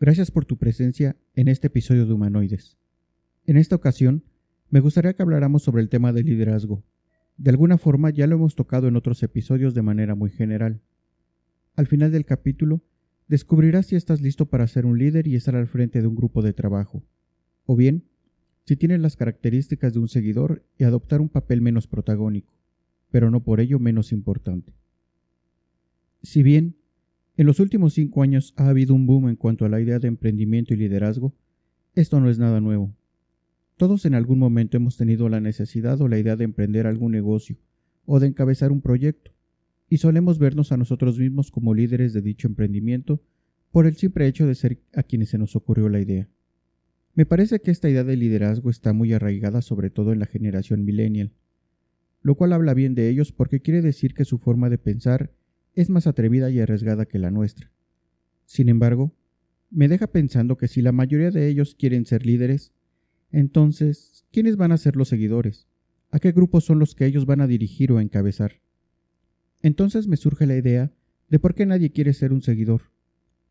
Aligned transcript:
Gracias 0.00 0.30
por 0.30 0.46
tu 0.46 0.56
presencia 0.56 1.14
en 1.34 1.48
este 1.48 1.66
episodio 1.66 2.06
de 2.06 2.14
Humanoides. 2.14 2.78
En 3.44 3.58
esta 3.58 3.76
ocasión, 3.76 4.24
me 4.70 4.80
gustaría 4.80 5.12
que 5.12 5.22
habláramos 5.22 5.62
sobre 5.62 5.82
el 5.82 5.90
tema 5.90 6.10
del 6.14 6.24
liderazgo. 6.24 6.82
De 7.36 7.50
alguna 7.50 7.76
forma 7.76 8.08
ya 8.08 8.26
lo 8.26 8.36
hemos 8.36 8.54
tocado 8.54 8.88
en 8.88 8.96
otros 8.96 9.22
episodios 9.22 9.74
de 9.74 9.82
manera 9.82 10.14
muy 10.14 10.30
general. 10.30 10.80
Al 11.76 11.86
final 11.86 12.12
del 12.12 12.24
capítulo, 12.24 12.80
descubrirás 13.28 13.88
si 13.88 13.96
estás 13.96 14.22
listo 14.22 14.46
para 14.46 14.66
ser 14.68 14.86
un 14.86 14.98
líder 14.98 15.26
y 15.26 15.36
estar 15.36 15.54
al 15.54 15.66
frente 15.66 16.00
de 16.00 16.06
un 16.06 16.16
grupo 16.16 16.40
de 16.40 16.54
trabajo, 16.54 17.02
o 17.66 17.76
bien, 17.76 18.04
si 18.64 18.76
tienes 18.76 19.00
las 19.00 19.16
características 19.16 19.92
de 19.92 19.98
un 19.98 20.08
seguidor 20.08 20.64
y 20.78 20.84
adoptar 20.84 21.20
un 21.20 21.28
papel 21.28 21.60
menos 21.60 21.86
protagónico, 21.86 22.54
pero 23.10 23.30
no 23.30 23.42
por 23.42 23.60
ello 23.60 23.78
menos 23.78 24.12
importante. 24.12 24.72
Si 26.22 26.42
bien 26.42 26.79
en 27.40 27.46
los 27.46 27.58
últimos 27.58 27.94
cinco 27.94 28.22
años 28.22 28.52
ha 28.58 28.68
habido 28.68 28.94
un 28.94 29.06
boom 29.06 29.30
en 29.30 29.36
cuanto 29.36 29.64
a 29.64 29.70
la 29.70 29.80
idea 29.80 29.98
de 29.98 30.08
emprendimiento 30.08 30.74
y 30.74 30.76
liderazgo. 30.76 31.34
Esto 31.94 32.20
no 32.20 32.28
es 32.28 32.38
nada 32.38 32.60
nuevo. 32.60 32.94
Todos 33.78 34.04
en 34.04 34.14
algún 34.14 34.38
momento 34.38 34.76
hemos 34.76 34.98
tenido 34.98 35.26
la 35.30 35.40
necesidad 35.40 35.98
o 36.02 36.08
la 36.08 36.18
idea 36.18 36.36
de 36.36 36.44
emprender 36.44 36.86
algún 36.86 37.12
negocio 37.12 37.56
o 38.04 38.20
de 38.20 38.26
encabezar 38.26 38.72
un 38.72 38.82
proyecto, 38.82 39.30
y 39.88 39.96
solemos 39.96 40.38
vernos 40.38 40.70
a 40.70 40.76
nosotros 40.76 41.18
mismos 41.18 41.50
como 41.50 41.72
líderes 41.72 42.12
de 42.12 42.20
dicho 42.20 42.46
emprendimiento 42.46 43.22
por 43.70 43.86
el 43.86 43.96
simple 43.96 44.26
hecho 44.26 44.46
de 44.46 44.54
ser 44.54 44.82
a 44.92 45.02
quienes 45.02 45.30
se 45.30 45.38
nos 45.38 45.56
ocurrió 45.56 45.88
la 45.88 46.00
idea. 46.00 46.28
Me 47.14 47.24
parece 47.24 47.62
que 47.62 47.70
esta 47.70 47.88
idea 47.88 48.04
de 48.04 48.18
liderazgo 48.18 48.68
está 48.68 48.92
muy 48.92 49.14
arraigada 49.14 49.62
sobre 49.62 49.88
todo 49.88 50.12
en 50.12 50.18
la 50.18 50.26
generación 50.26 50.84
millennial, 50.84 51.32
lo 52.20 52.34
cual 52.34 52.52
habla 52.52 52.74
bien 52.74 52.94
de 52.94 53.08
ellos 53.08 53.32
porque 53.32 53.62
quiere 53.62 53.80
decir 53.80 54.12
que 54.12 54.26
su 54.26 54.36
forma 54.36 54.68
de 54.68 54.76
pensar 54.76 55.32
es 55.80 55.90
más 55.90 56.06
atrevida 56.06 56.50
y 56.50 56.60
arriesgada 56.60 57.06
que 57.06 57.18
la 57.18 57.30
nuestra. 57.30 57.72
Sin 58.44 58.68
embargo, 58.68 59.14
me 59.70 59.88
deja 59.88 60.08
pensando 60.08 60.56
que 60.56 60.68
si 60.68 60.82
la 60.82 60.92
mayoría 60.92 61.30
de 61.30 61.48
ellos 61.48 61.74
quieren 61.74 62.04
ser 62.04 62.26
líderes, 62.26 62.72
entonces, 63.30 64.26
¿quiénes 64.32 64.56
van 64.56 64.72
a 64.72 64.78
ser 64.78 64.96
los 64.96 65.08
seguidores? 65.08 65.68
¿A 66.10 66.18
qué 66.18 66.32
grupos 66.32 66.64
son 66.64 66.78
los 66.78 66.94
que 66.94 67.06
ellos 67.06 67.26
van 67.26 67.40
a 67.40 67.46
dirigir 67.46 67.92
o 67.92 68.00
encabezar? 68.00 68.60
Entonces 69.62 70.08
me 70.08 70.16
surge 70.16 70.46
la 70.46 70.56
idea 70.56 70.92
de 71.28 71.38
por 71.38 71.54
qué 71.54 71.66
nadie 71.66 71.92
quiere 71.92 72.12
ser 72.12 72.32
un 72.32 72.42
seguidor. 72.42 72.90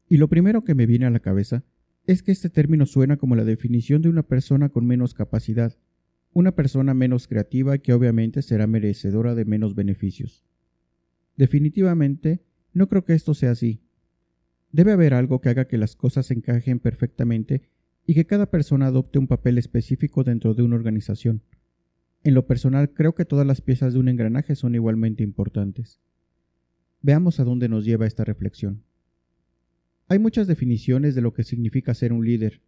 Y 0.07 0.17
lo 0.17 0.27
primero 0.27 0.63
que 0.63 0.75
me 0.75 0.85
viene 0.85 1.05
a 1.05 1.11
la 1.11 1.19
cabeza 1.19 1.63
es 2.05 2.23
que 2.23 2.31
este 2.31 2.49
término 2.49 2.85
suena 2.85 3.17
como 3.17 3.35
la 3.35 3.45
definición 3.45 4.01
de 4.01 4.09
una 4.09 4.23
persona 4.23 4.69
con 4.69 4.85
menos 4.85 5.13
capacidad, 5.13 5.77
una 6.33 6.53
persona 6.53 6.93
menos 6.93 7.27
creativa 7.27 7.77
que 7.77 7.93
obviamente 7.93 8.41
será 8.41 8.67
merecedora 8.67 9.35
de 9.35 9.45
menos 9.45 9.75
beneficios. 9.75 10.48
Definitivamente, 11.39 12.43
no 12.73 12.89
creo 12.89 13.05
que 13.05 13.13
esto 13.13 13.33
sea 13.33 13.51
así. 13.51 13.79
Debe 14.73 14.91
haber 14.91 15.13
algo 15.13 15.39
que 15.39 15.47
haga 15.47 15.69
que 15.69 15.77
las 15.77 15.95
cosas 15.95 16.31
encajen 16.31 16.79
perfectamente 16.79 17.61
y 18.05 18.13
que 18.13 18.25
cada 18.25 18.51
persona 18.51 18.87
adopte 18.87 19.19
un 19.19 19.27
papel 19.27 19.57
específico 19.57 20.25
dentro 20.25 20.53
de 20.53 20.63
una 20.63 20.75
organización. 20.75 21.41
En 22.25 22.33
lo 22.33 22.45
personal, 22.45 22.93
creo 22.93 23.15
que 23.15 23.23
todas 23.23 23.47
las 23.47 23.61
piezas 23.61 23.93
de 23.93 23.99
un 23.99 24.09
engranaje 24.09 24.53
son 24.55 24.75
igualmente 24.75 25.23
importantes. 25.23 26.01
Veamos 27.01 27.39
a 27.39 27.45
dónde 27.45 27.69
nos 27.69 27.85
lleva 27.85 28.05
esta 28.05 28.25
reflexión. 28.25 28.83
Hay 30.09 30.19
muchas 30.19 30.45
definiciones 30.45 31.15
de 31.15 31.21
lo 31.21 31.33
que 31.33 31.45
significa 31.45 31.93
ser 31.93 32.11
un 32.11 32.25
líder, 32.25 32.61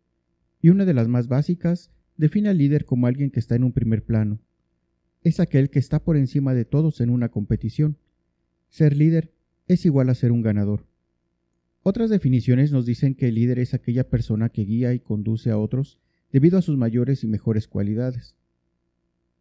y 0.61 0.69
una 0.69 0.85
de 0.85 0.93
las 0.93 1.09
más 1.09 1.27
básicas 1.27 1.91
define 2.15 2.47
al 2.47 2.57
líder 2.57 2.85
como 2.85 3.07
alguien 3.07 3.31
que 3.31 3.41
está 3.41 3.55
en 3.57 3.65
un 3.65 3.73
primer 3.73 4.05
plano. 4.05 4.39
Es 5.23 5.41
aquel 5.41 5.69
que 5.69 5.79
está 5.79 6.05
por 6.05 6.15
encima 6.15 6.53
de 6.53 6.63
todos 6.63 7.01
en 7.01 7.09
una 7.09 7.27
competición 7.27 7.97
ser 8.71 8.95
líder 8.95 9.33
es 9.67 9.85
igual 9.85 10.09
a 10.09 10.15
ser 10.15 10.31
un 10.31 10.41
ganador. 10.41 10.87
Otras 11.83 12.09
definiciones 12.09 12.71
nos 12.71 12.85
dicen 12.85 13.15
que 13.15 13.27
el 13.27 13.35
líder 13.35 13.59
es 13.59 13.73
aquella 13.73 14.09
persona 14.09 14.49
que 14.49 14.63
guía 14.63 14.93
y 14.93 14.99
conduce 14.99 15.51
a 15.51 15.57
otros 15.57 15.99
debido 16.31 16.57
a 16.57 16.61
sus 16.61 16.77
mayores 16.77 17.23
y 17.23 17.27
mejores 17.27 17.67
cualidades. 17.67 18.37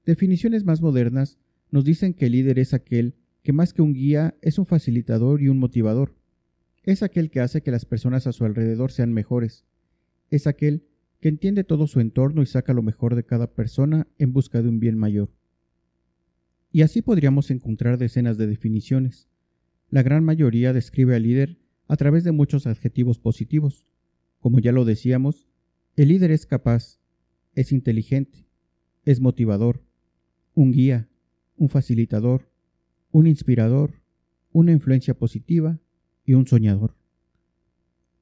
Definiciones 0.05 0.65
más 0.65 0.83
modernas 0.83 1.39
nos 1.71 1.85
dicen 1.85 2.13
que 2.13 2.27
el 2.27 2.33
líder 2.33 2.59
es 2.59 2.75
aquel 2.75 3.15
que 3.43 3.53
más 3.53 3.73
que 3.73 3.83
un 3.83 3.95
guía 3.95 4.35
es 4.43 4.59
un 4.59 4.67
facilitador 4.67 5.41
y 5.41 5.49
un 5.49 5.59
motivador. 5.59 6.17
Es 6.83 7.05
aquel 7.05 7.31
que 7.31 7.41
hace 7.41 7.63
que 7.63 7.71
las 7.71 7.85
personas 7.85 8.27
a 8.27 8.33
su 8.33 8.45
alrededor 8.45 8.91
sean 8.91 9.13
mejores. 9.13 9.65
Es 10.29 10.49
aquel 10.49 10.83
que 11.21 11.29
entiende 11.29 11.63
todo 11.63 11.87
su 11.87 12.01
entorno 12.01 12.43
y 12.43 12.47
saca 12.47 12.73
lo 12.73 12.83
mejor 12.83 13.15
de 13.15 13.25
cada 13.25 13.47
persona 13.47 14.09
en 14.19 14.33
busca 14.33 14.61
de 14.61 14.69
un 14.69 14.81
bien 14.81 14.99
mayor. 14.99 15.31
Y 16.73 16.83
así 16.83 17.03
podríamos 17.03 17.51
encontrar 17.51 17.99
decenas 17.99 18.39
de 18.39 18.47
definiciones. 18.47 19.29
La 19.89 20.03
gran 20.03 20.25
mayoría 20.25 20.73
describe 20.73 21.17
al 21.17 21.25
líder 21.25 21.59
a 21.89 21.97
través 21.97 22.23
de 22.23 22.33
muchos 22.33 22.67
adjetivos 22.67 23.19
positivos. 23.19 23.87
Como 24.39 24.61
ya 24.61 24.71
lo 24.71 24.85
decíamos, 24.85 25.49
el 25.97 26.09
líder 26.09 26.31
es 26.31 26.47
capaz, 26.47 27.01
es 27.55 27.73
inteligente, 27.73 28.47
es 29.05 29.21
motivador, 29.21 29.85
un 30.55 30.71
guía, 30.71 31.09
un 31.57 31.69
facilitador, 31.69 32.49
un 33.11 33.27
inspirador, 33.27 34.03
una 34.53 34.73
influencia 34.73 35.15
positiva 35.15 35.81
y 36.25 36.35
un 36.35 36.47
soñador. 36.47 36.97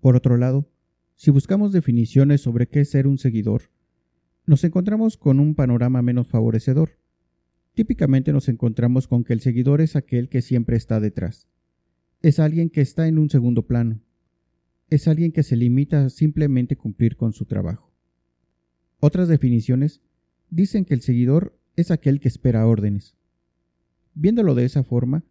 Por 0.00 0.16
otro 0.16 0.36
lado, 0.36 0.70
si 1.14 1.30
buscamos 1.30 1.72
definiciones 1.72 2.40
sobre 2.40 2.68
qué 2.68 2.84
ser 2.84 3.06
un 3.06 3.18
seguidor, 3.18 3.70
nos 4.46 4.64
encontramos 4.64 5.16
con 5.16 5.40
un 5.40 5.54
panorama 5.54 6.00
menos 6.00 6.28
favorecedor. 6.28 6.97
Típicamente 7.78 8.32
nos 8.32 8.48
encontramos 8.48 9.06
con 9.06 9.22
que 9.22 9.32
el 9.32 9.38
seguidor 9.38 9.80
es 9.80 9.94
aquel 9.94 10.28
que 10.28 10.42
siempre 10.42 10.76
está 10.76 10.98
detrás. 10.98 11.46
Es 12.22 12.40
alguien 12.40 12.70
que 12.70 12.80
está 12.80 13.06
en 13.06 13.20
un 13.20 13.30
segundo 13.30 13.68
plano. 13.68 14.00
Es 14.90 15.06
alguien 15.06 15.30
que 15.30 15.44
se 15.44 15.54
limita 15.54 16.04
a 16.04 16.10
simplemente 16.10 16.74
cumplir 16.74 17.16
con 17.16 17.32
su 17.32 17.44
trabajo. 17.44 17.94
Otras 18.98 19.28
definiciones 19.28 20.00
dicen 20.50 20.84
que 20.86 20.94
el 20.94 21.02
seguidor 21.02 21.56
es 21.76 21.92
aquel 21.92 22.18
que 22.18 22.26
espera 22.26 22.66
órdenes. 22.66 23.14
Viéndolo 24.12 24.56
de 24.56 24.64
esa 24.64 24.82
forma, 24.82 25.22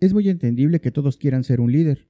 es 0.00 0.14
muy 0.14 0.30
entendible 0.30 0.80
que 0.80 0.92
todos 0.92 1.18
quieran 1.18 1.44
ser 1.44 1.60
un 1.60 1.72
líder, 1.72 2.08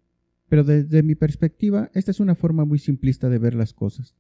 pero 0.49 0.63
desde 0.63 1.03
mi 1.03 1.17
perspectiva 1.17 1.91
esta 1.93 2.13
es 2.13 2.21
una 2.21 2.37
forma 2.37 2.65
muy 2.65 2.79
simplista 2.79 3.29
de 3.29 3.39
ver 3.39 3.55
las 3.55 3.73
cosas. 3.73 4.15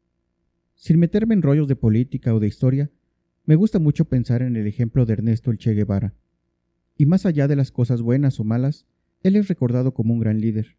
Sin 0.74 0.98
meterme 0.98 1.34
en 1.34 1.42
rollos 1.42 1.68
de 1.68 1.76
política 1.76 2.34
o 2.34 2.40
de 2.40 2.48
historia, 2.48 2.90
me 3.44 3.56
gusta 3.56 3.80
mucho 3.80 4.04
pensar 4.04 4.40
en 4.42 4.54
el 4.54 4.68
ejemplo 4.68 5.04
de 5.04 5.14
Ernesto 5.14 5.50
el 5.50 5.58
Che 5.58 5.74
Guevara. 5.74 6.14
Y 6.96 7.06
más 7.06 7.26
allá 7.26 7.48
de 7.48 7.56
las 7.56 7.72
cosas 7.72 8.00
buenas 8.00 8.38
o 8.38 8.44
malas, 8.44 8.86
él 9.24 9.34
es 9.34 9.48
recordado 9.48 9.94
como 9.94 10.14
un 10.14 10.20
gran 10.20 10.40
líder. 10.40 10.76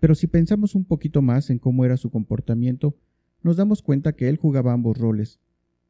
Pero 0.00 0.16
si 0.16 0.26
pensamos 0.26 0.74
un 0.74 0.84
poquito 0.84 1.22
más 1.22 1.48
en 1.48 1.60
cómo 1.60 1.84
era 1.84 1.96
su 1.96 2.10
comportamiento, 2.10 2.96
nos 3.42 3.56
damos 3.56 3.82
cuenta 3.82 4.14
que 4.14 4.28
él 4.28 4.36
jugaba 4.36 4.72
ambos 4.72 4.98
roles. 4.98 5.38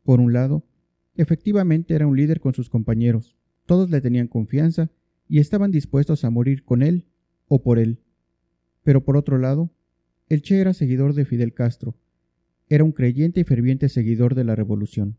Por 0.02 0.20
un 0.20 0.34
lado, 0.34 0.66
efectivamente 1.14 1.94
era 1.94 2.06
un 2.06 2.16
líder 2.16 2.40
con 2.40 2.52
sus 2.52 2.68
compañeros, 2.68 3.36
todos 3.64 3.88
le 3.88 4.02
tenían 4.02 4.28
confianza 4.28 4.90
y 5.28 5.38
estaban 5.38 5.70
dispuestos 5.70 6.24
a 6.24 6.30
morir 6.30 6.62
con 6.62 6.82
él 6.82 7.06
o 7.48 7.62
por 7.62 7.78
él. 7.78 8.00
Pero 8.82 9.02
por 9.02 9.16
otro 9.16 9.38
lado, 9.38 9.70
el 10.28 10.42
Che 10.42 10.60
era 10.60 10.74
seguidor 10.74 11.14
de 11.14 11.24
Fidel 11.24 11.54
Castro, 11.54 11.96
era 12.68 12.84
un 12.84 12.92
creyente 12.92 13.40
y 13.40 13.44
ferviente 13.44 13.88
seguidor 13.88 14.34
de 14.34 14.44
la 14.44 14.54
revolución. 14.56 15.16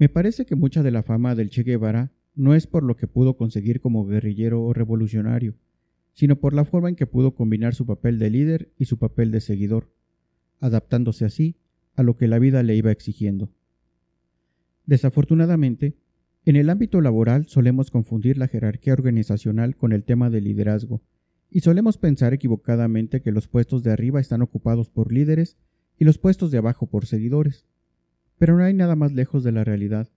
Me 0.00 0.08
parece 0.08 0.46
que 0.46 0.56
mucha 0.56 0.82
de 0.82 0.90
la 0.90 1.02
fama 1.02 1.34
del 1.34 1.50
Che 1.50 1.62
Guevara 1.62 2.10
no 2.34 2.54
es 2.54 2.66
por 2.66 2.82
lo 2.82 2.96
que 2.96 3.06
pudo 3.06 3.36
conseguir 3.36 3.82
como 3.82 4.06
guerrillero 4.06 4.62
o 4.62 4.72
revolucionario, 4.72 5.56
sino 6.14 6.36
por 6.36 6.54
la 6.54 6.64
forma 6.64 6.88
en 6.88 6.96
que 6.96 7.06
pudo 7.06 7.34
combinar 7.34 7.74
su 7.74 7.84
papel 7.84 8.18
de 8.18 8.30
líder 8.30 8.72
y 8.78 8.86
su 8.86 8.96
papel 8.96 9.30
de 9.30 9.42
seguidor, 9.42 9.92
adaptándose 10.58 11.26
así 11.26 11.56
a 11.96 12.02
lo 12.02 12.16
que 12.16 12.28
la 12.28 12.38
vida 12.38 12.62
le 12.62 12.76
iba 12.76 12.90
exigiendo. 12.90 13.50
Desafortunadamente, 14.86 15.98
en 16.46 16.56
el 16.56 16.70
ámbito 16.70 17.02
laboral 17.02 17.46
solemos 17.46 17.90
confundir 17.90 18.38
la 18.38 18.48
jerarquía 18.48 18.94
organizacional 18.94 19.76
con 19.76 19.92
el 19.92 20.04
tema 20.04 20.30
del 20.30 20.44
liderazgo, 20.44 21.02
y 21.50 21.60
solemos 21.60 21.98
pensar 21.98 22.32
equivocadamente 22.32 23.20
que 23.20 23.32
los 23.32 23.48
puestos 23.48 23.82
de 23.82 23.92
arriba 23.92 24.18
están 24.18 24.40
ocupados 24.40 24.88
por 24.88 25.12
líderes 25.12 25.58
y 25.98 26.06
los 26.06 26.16
puestos 26.16 26.50
de 26.50 26.56
abajo 26.56 26.86
por 26.86 27.04
seguidores 27.04 27.66
pero 28.40 28.56
no 28.56 28.64
hay 28.64 28.72
nada 28.72 28.96
más 28.96 29.12
lejos 29.12 29.44
de 29.44 29.52
la 29.52 29.64
realidad, 29.64 30.08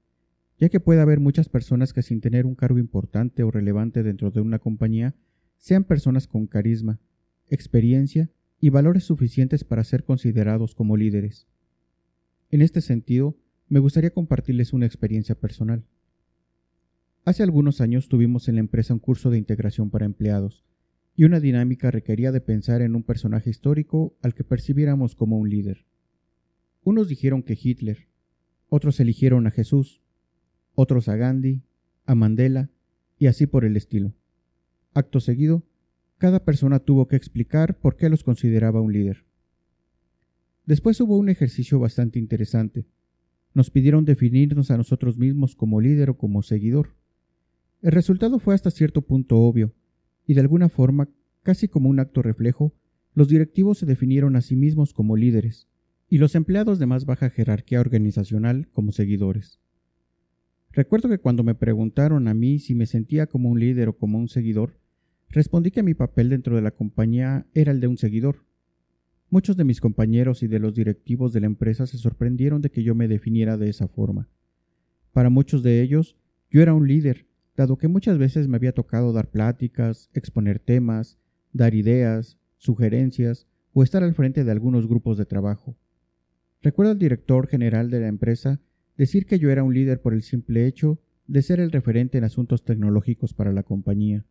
ya 0.57 0.69
que 0.69 0.79
puede 0.79 1.01
haber 1.01 1.19
muchas 1.19 1.49
personas 1.49 1.91
que 1.91 2.03
sin 2.03 2.21
tener 2.21 2.45
un 2.45 2.55
cargo 2.55 2.79
importante 2.79 3.43
o 3.43 3.51
relevante 3.51 4.01
dentro 4.01 4.31
de 4.31 4.39
una 4.39 4.59
compañía 4.59 5.13
sean 5.57 5.83
personas 5.83 6.25
con 6.25 6.47
carisma, 6.47 7.01
experiencia 7.49 8.29
y 8.61 8.69
valores 8.69 9.03
suficientes 9.03 9.65
para 9.65 9.83
ser 9.83 10.05
considerados 10.05 10.73
como 10.73 10.95
líderes. 10.95 11.49
En 12.49 12.61
este 12.61 12.79
sentido, 12.79 13.35
me 13.67 13.79
gustaría 13.79 14.13
compartirles 14.13 14.71
una 14.71 14.85
experiencia 14.85 15.35
personal. 15.35 15.83
Hace 17.25 17.43
algunos 17.43 17.81
años 17.81 18.07
tuvimos 18.07 18.47
en 18.47 18.55
la 18.55 18.61
empresa 18.61 18.93
un 18.93 19.01
curso 19.01 19.31
de 19.31 19.37
integración 19.37 19.89
para 19.89 20.05
empleados, 20.05 20.63
y 21.13 21.25
una 21.25 21.41
dinámica 21.41 21.91
requería 21.91 22.31
de 22.31 22.39
pensar 22.39 22.81
en 22.83 22.95
un 22.95 23.03
personaje 23.03 23.49
histórico 23.49 24.15
al 24.21 24.33
que 24.33 24.45
percibiéramos 24.45 25.13
como 25.13 25.37
un 25.37 25.49
líder. 25.49 25.85
Unos 26.85 27.09
dijeron 27.09 27.43
que 27.43 27.57
Hitler, 27.61 28.12
otros 28.73 28.99
eligieron 28.99 29.45
a 29.45 29.51
Jesús, 29.51 30.01
otros 30.73 31.07
a 31.07 31.15
Gandhi, 31.15 31.61
a 32.07 32.15
Mandela, 32.15 32.71
y 33.19 33.27
así 33.27 33.45
por 33.45 33.65
el 33.65 33.77
estilo. 33.77 34.15
Acto 34.95 35.19
seguido, 35.19 35.61
cada 36.17 36.43
persona 36.43 36.79
tuvo 36.79 37.07
que 37.07 37.15
explicar 37.15 37.77
por 37.77 37.97
qué 37.97 38.09
los 38.09 38.23
consideraba 38.23 38.81
un 38.81 38.91
líder. 38.91 39.25
Después 40.65 40.99
hubo 41.01 41.19
un 41.19 41.29
ejercicio 41.29 41.77
bastante 41.77 42.17
interesante. 42.17 42.87
Nos 43.53 43.69
pidieron 43.69 44.05
definirnos 44.05 44.71
a 44.71 44.77
nosotros 44.77 45.19
mismos 45.19 45.55
como 45.55 45.79
líder 45.79 46.09
o 46.09 46.17
como 46.17 46.41
seguidor. 46.41 46.95
El 47.83 47.91
resultado 47.91 48.39
fue 48.39 48.55
hasta 48.55 48.71
cierto 48.71 49.03
punto 49.03 49.37
obvio, 49.37 49.71
y 50.25 50.33
de 50.33 50.41
alguna 50.41 50.67
forma, 50.67 51.09
casi 51.43 51.67
como 51.67 51.89
un 51.89 51.99
acto 51.99 52.23
reflejo, 52.23 52.73
los 53.13 53.27
directivos 53.27 53.77
se 53.77 53.85
definieron 53.85 54.35
a 54.35 54.41
sí 54.41 54.55
mismos 54.55 54.93
como 54.93 55.15
líderes, 55.15 55.67
y 56.09 56.17
los 56.17 56.35
empleados 56.35 56.79
de 56.79 56.85
más 56.85 57.05
baja 57.05 57.29
jerarquía 57.29 57.79
organizacional 57.79 58.67
como 58.71 58.91
seguidores. 58.91 59.59
Recuerdo 60.71 61.07
que 61.09 61.19
cuando 61.19 61.43
me 61.43 61.55
preguntaron 61.55 62.27
a 62.27 62.33
mí 62.33 62.59
si 62.59 62.73
me 62.73 62.85
sentía 62.85 63.27
como 63.27 63.49
un 63.49 63.59
líder 63.59 63.89
o 63.89 63.97
como 63.97 64.17
un 64.17 64.27
seguidor, 64.27 64.79
respondí 65.29 65.71
que 65.71 65.83
mi 65.83 65.93
papel 65.93 66.29
dentro 66.29 66.55
de 66.55 66.61
la 66.61 66.71
compañía 66.71 67.45
era 67.53 67.71
el 67.71 67.79
de 67.79 67.87
un 67.87 67.97
seguidor. 67.97 68.45
Muchos 69.29 69.57
de 69.57 69.63
mis 69.63 69.81
compañeros 69.81 70.43
y 70.43 70.47
de 70.47 70.59
los 70.59 70.75
directivos 70.75 71.33
de 71.33 71.41
la 71.41 71.47
empresa 71.47 71.87
se 71.87 71.97
sorprendieron 71.97 72.61
de 72.61 72.69
que 72.69 72.83
yo 72.83 72.95
me 72.95 73.07
definiera 73.07 73.57
de 73.57 73.69
esa 73.69 73.87
forma. 73.87 74.29
Para 75.11 75.29
muchos 75.29 75.63
de 75.63 75.81
ellos, 75.81 76.15
yo 76.49 76.61
era 76.61 76.73
un 76.73 76.87
líder, 76.87 77.27
dado 77.55 77.77
que 77.77 77.87
muchas 77.87 78.17
veces 78.17 78.47
me 78.47 78.57
había 78.57 78.73
tocado 78.73 79.13
dar 79.13 79.29
pláticas, 79.29 80.09
exponer 80.13 80.59
temas, 80.59 81.17
dar 81.51 81.75
ideas, 81.75 82.37
sugerencias 82.57 83.47
o 83.73 83.83
estar 83.83 84.03
al 84.03 84.15
frente 84.15 84.43
de 84.43 84.51
algunos 84.51 84.87
grupos 84.87 85.17
de 85.17 85.25
trabajo. 85.25 85.75
Recuerdo 86.63 86.93
al 86.93 86.99
director 86.99 87.47
general 87.47 87.89
de 87.89 87.99
la 87.99 88.07
empresa 88.07 88.61
decir 88.97 89.25
que 89.25 89.37
yo 89.37 89.49
era 89.51 89.63
un 89.63 89.73
líder 89.73 90.01
por 90.01 90.13
el 90.13 90.23
simple 90.23 90.65
hecho 90.65 90.97
de 91.27 91.41
ser 91.41 91.59
el 91.59 91.71
referente 91.71 92.17
en 92.17 92.23
asuntos 92.23 92.63
tecnológicos 92.63 93.33
para 93.33 93.51
la 93.51 93.63
compañía. 93.63 94.23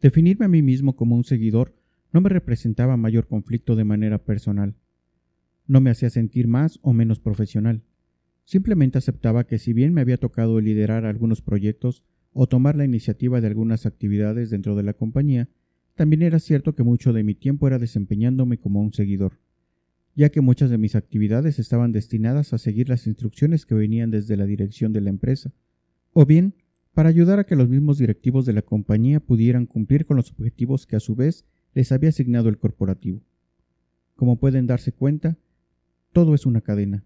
Definirme 0.00 0.46
a 0.46 0.48
mí 0.48 0.62
mismo 0.62 0.96
como 0.96 1.16
un 1.16 1.24
seguidor 1.24 1.74
no 2.10 2.22
me 2.22 2.30
representaba 2.30 2.96
mayor 2.96 3.26
conflicto 3.26 3.76
de 3.76 3.84
manera 3.84 4.16
personal. 4.24 4.74
No 5.66 5.82
me 5.82 5.90
hacía 5.90 6.08
sentir 6.08 6.48
más 6.48 6.78
o 6.80 6.94
menos 6.94 7.20
profesional. 7.20 7.82
Simplemente 8.46 8.96
aceptaba 8.96 9.44
que 9.44 9.58
si 9.58 9.74
bien 9.74 9.92
me 9.92 10.00
había 10.00 10.16
tocado 10.16 10.58
liderar 10.58 11.04
algunos 11.04 11.42
proyectos 11.42 12.02
o 12.32 12.46
tomar 12.46 12.76
la 12.76 12.86
iniciativa 12.86 13.42
de 13.42 13.46
algunas 13.46 13.84
actividades 13.84 14.48
dentro 14.48 14.74
de 14.74 14.84
la 14.84 14.94
compañía, 14.94 15.48
también 15.94 16.22
era 16.22 16.38
cierto 16.38 16.74
que 16.74 16.82
mucho 16.82 17.12
de 17.12 17.24
mi 17.24 17.34
tiempo 17.34 17.66
era 17.66 17.78
desempeñándome 17.78 18.56
como 18.56 18.80
un 18.80 18.94
seguidor, 18.94 19.38
ya 20.14 20.30
que 20.30 20.40
muchas 20.40 20.70
de 20.70 20.78
mis 20.78 20.94
actividades 20.94 21.58
estaban 21.58 21.92
destinadas 21.92 22.52
a 22.52 22.58
seguir 22.58 22.88
las 22.88 23.06
instrucciones 23.06 23.66
que 23.66 23.74
venían 23.74 24.10
desde 24.10 24.36
la 24.36 24.46
dirección 24.46 24.92
de 24.92 25.00
la 25.00 25.10
empresa, 25.10 25.52
o 26.12 26.26
bien 26.26 26.54
para 26.92 27.08
ayudar 27.08 27.38
a 27.38 27.44
que 27.44 27.56
los 27.56 27.68
mismos 27.68 27.98
directivos 27.98 28.46
de 28.46 28.52
la 28.52 28.62
compañía 28.62 29.20
pudieran 29.20 29.66
cumplir 29.66 30.06
con 30.06 30.16
los 30.16 30.30
objetivos 30.32 30.86
que 30.86 30.96
a 30.96 31.00
su 31.00 31.14
vez 31.14 31.44
les 31.74 31.92
había 31.92 32.08
asignado 32.08 32.48
el 32.48 32.58
corporativo. 32.58 33.22
Como 34.16 34.36
pueden 34.36 34.66
darse 34.66 34.92
cuenta, 34.92 35.38
todo 36.12 36.34
es 36.34 36.46
una 36.46 36.60
cadena. 36.60 37.04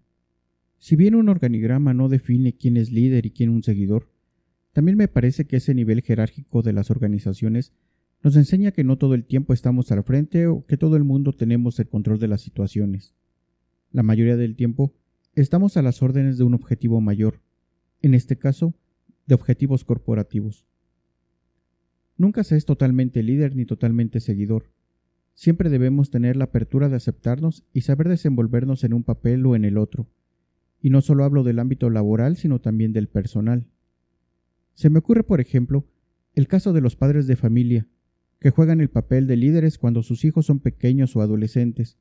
Si 0.79 0.95
bien 0.95 1.15
un 1.15 1.29
organigrama 1.29 1.93
no 1.93 2.09
define 2.09 2.53
quién 2.53 2.77
es 2.77 2.91
líder 2.91 3.25
y 3.25 3.31
quién 3.31 3.49
un 3.49 3.63
seguidor, 3.63 4.09
también 4.73 4.97
me 4.97 5.07
parece 5.07 5.45
que 5.45 5.57
ese 5.57 5.73
nivel 5.73 6.01
jerárquico 6.01 6.61
de 6.61 6.73
las 6.73 6.91
organizaciones 6.91 7.71
nos 8.25 8.35
enseña 8.37 8.71
que 8.71 8.83
no 8.83 8.97
todo 8.97 9.13
el 9.13 9.23
tiempo 9.23 9.53
estamos 9.53 9.91
al 9.91 10.03
frente 10.03 10.47
o 10.47 10.65
que 10.65 10.77
todo 10.77 10.95
el 10.95 11.03
mundo 11.03 11.31
tenemos 11.31 11.77
el 11.77 11.87
control 11.87 12.17
de 12.17 12.27
las 12.27 12.41
situaciones. 12.41 13.13
La 13.91 14.01
mayoría 14.01 14.35
del 14.35 14.55
tiempo 14.55 14.95
estamos 15.35 15.77
a 15.77 15.83
las 15.83 16.01
órdenes 16.01 16.39
de 16.39 16.43
un 16.43 16.55
objetivo 16.55 16.99
mayor, 17.01 17.39
en 18.01 18.15
este 18.15 18.35
caso, 18.35 18.73
de 19.27 19.35
objetivos 19.35 19.85
corporativos. 19.85 20.65
Nunca 22.17 22.43
se 22.43 22.57
es 22.57 22.65
totalmente 22.65 23.21
líder 23.21 23.55
ni 23.55 23.67
totalmente 23.67 24.19
seguidor. 24.19 24.71
Siempre 25.35 25.69
debemos 25.69 26.09
tener 26.09 26.35
la 26.35 26.45
apertura 26.45 26.89
de 26.89 26.95
aceptarnos 26.95 27.63
y 27.73 27.81
saber 27.81 28.09
desenvolvernos 28.09 28.83
en 28.83 28.95
un 28.95 29.03
papel 29.03 29.45
o 29.45 29.55
en 29.55 29.65
el 29.65 29.77
otro, 29.77 30.07
y 30.81 30.89
no 30.89 31.01
solo 31.01 31.25
hablo 31.25 31.43
del 31.43 31.59
ámbito 31.59 31.91
laboral, 31.91 32.37
sino 32.37 32.59
también 32.59 32.91
del 32.91 33.07
personal. 33.07 33.67
Se 34.73 34.89
me 34.89 34.97
ocurre, 34.97 35.21
por 35.21 35.41
ejemplo, 35.41 35.85
el 36.33 36.47
caso 36.47 36.73
de 36.73 36.81
los 36.81 36.95
padres 36.95 37.27
de 37.27 37.35
familia, 37.35 37.87
que 38.45 38.51
juegan 38.51 38.79
el 38.79 38.91
papel 38.91 39.25
de 39.25 39.37
líderes 39.37 39.79
cuando 39.79 40.03
sus 40.03 40.23
hijos 40.23 40.45
son 40.45 40.59
pequeños 40.59 41.15
o 41.15 41.21
adolescentes, 41.21 41.97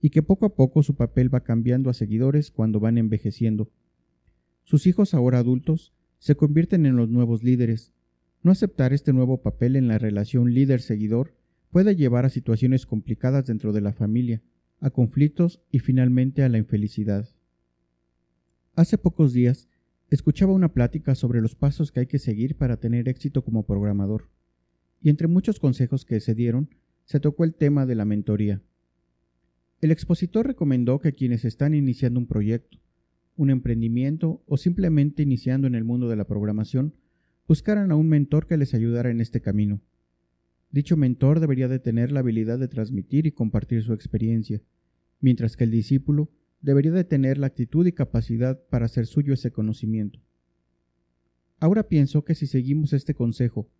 y 0.00 0.10
que 0.10 0.22
poco 0.22 0.46
a 0.46 0.54
poco 0.54 0.84
su 0.84 0.94
papel 0.94 1.34
va 1.34 1.42
cambiando 1.42 1.90
a 1.90 1.92
seguidores 1.92 2.52
cuando 2.52 2.78
van 2.78 2.98
envejeciendo. 2.98 3.68
Sus 4.62 4.86
hijos 4.86 5.12
ahora 5.12 5.40
adultos 5.40 5.92
se 6.20 6.36
convierten 6.36 6.86
en 6.86 6.94
los 6.94 7.08
nuevos 7.08 7.42
líderes. 7.42 7.92
No 8.44 8.52
aceptar 8.52 8.92
este 8.92 9.12
nuevo 9.12 9.42
papel 9.42 9.74
en 9.74 9.88
la 9.88 9.98
relación 9.98 10.54
líder-seguidor 10.54 11.34
puede 11.72 11.96
llevar 11.96 12.24
a 12.24 12.30
situaciones 12.30 12.86
complicadas 12.86 13.46
dentro 13.46 13.72
de 13.72 13.80
la 13.80 13.92
familia, 13.92 14.40
a 14.78 14.90
conflictos 14.90 15.60
y 15.72 15.80
finalmente 15.80 16.44
a 16.44 16.48
la 16.48 16.58
infelicidad. 16.58 17.28
Hace 18.76 18.98
pocos 18.98 19.32
días 19.32 19.68
escuchaba 20.10 20.52
una 20.52 20.72
plática 20.72 21.16
sobre 21.16 21.40
los 21.40 21.56
pasos 21.56 21.90
que 21.90 21.98
hay 21.98 22.06
que 22.06 22.20
seguir 22.20 22.56
para 22.56 22.76
tener 22.76 23.08
éxito 23.08 23.42
como 23.42 23.66
programador, 23.66 24.28
y 25.00 25.10
entre 25.10 25.28
muchos 25.28 25.58
consejos 25.58 26.04
que 26.04 26.20
se 26.20 26.34
dieron, 26.34 26.70
se 27.04 27.20
tocó 27.20 27.44
el 27.44 27.54
tema 27.54 27.86
de 27.86 27.94
la 27.94 28.04
mentoría. 28.04 28.62
El 29.80 29.92
expositor 29.92 30.46
recomendó 30.46 30.98
que 30.98 31.12
quienes 31.12 31.44
están 31.44 31.74
iniciando 31.74 32.18
un 32.18 32.26
proyecto, 32.26 32.78
un 33.36 33.50
emprendimiento 33.50 34.42
o 34.46 34.56
simplemente 34.56 35.22
iniciando 35.22 35.66
en 35.66 35.74
el 35.74 35.84
mundo 35.84 36.08
de 36.08 36.16
la 36.16 36.26
programación, 36.26 36.94
buscaran 37.46 37.92
a 37.92 37.96
un 37.96 38.08
mentor 38.08 38.46
que 38.46 38.56
les 38.56 38.74
ayudara 38.74 39.10
en 39.10 39.20
este 39.20 39.40
camino. 39.40 39.80
Dicho 40.70 40.96
mentor 40.96 41.40
debería 41.40 41.68
de 41.68 41.78
tener 41.78 42.12
la 42.12 42.20
habilidad 42.20 42.58
de 42.58 42.68
transmitir 42.68 43.26
y 43.26 43.32
compartir 43.32 43.82
su 43.82 43.94
experiencia, 43.94 44.60
mientras 45.20 45.56
que 45.56 45.64
el 45.64 45.70
discípulo 45.70 46.30
debería 46.60 46.92
de 46.92 47.04
tener 47.04 47.38
la 47.38 47.46
actitud 47.46 47.86
y 47.86 47.92
capacidad 47.92 48.60
para 48.68 48.86
hacer 48.86 49.06
suyo 49.06 49.32
ese 49.32 49.52
conocimiento. 49.52 50.20
Ahora 51.60 51.88
pienso 51.88 52.24
que 52.24 52.34
si 52.34 52.46
seguimos 52.46 52.92
este 52.92 53.14
consejo, 53.14 53.70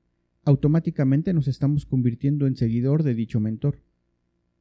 automáticamente 0.48 1.34
nos 1.34 1.46
estamos 1.46 1.84
convirtiendo 1.84 2.46
en 2.46 2.56
seguidor 2.56 3.02
de 3.02 3.14
dicho 3.14 3.38
mentor, 3.38 3.82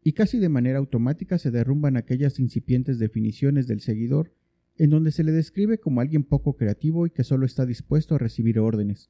y 0.04 0.12
casi 0.12 0.38
de 0.38 0.50
manera 0.50 0.80
automática 0.80 1.38
se 1.38 1.50
derrumban 1.50 1.96
aquellas 1.96 2.42
incipientes 2.42 3.00
definiciones 3.00 3.68
del 3.68 3.80
seguidor 3.80 4.34
en 4.76 4.90
donde 4.90 5.14
se 5.14 5.24
le 5.24 5.32
describe 5.32 5.78
como 5.78 6.02
alguien 6.02 6.26
poco 6.26 6.58
creativo 6.58 7.08
y 7.08 7.10
que 7.10 7.24
solo 7.24 7.46
está 7.46 7.66
dispuesto 7.66 8.16
a 8.16 8.18
recibir 8.18 8.60
órdenes. 8.60 9.10